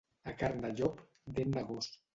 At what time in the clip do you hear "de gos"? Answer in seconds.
1.59-1.97